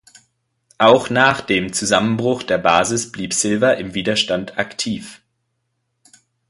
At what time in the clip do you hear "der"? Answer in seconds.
2.41-2.57